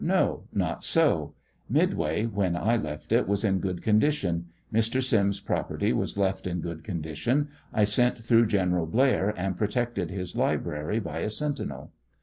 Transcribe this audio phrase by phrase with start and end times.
[0.03, 1.35] No; not so;
[1.69, 4.99] Midway, when I left it, was in good condition; Mr.
[5.03, 10.09] Simms' property was left in good con dition; I sent through General Blair and protected
[10.09, 11.91] his library by a sentinel.